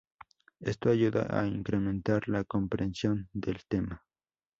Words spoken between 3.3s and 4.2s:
del tema.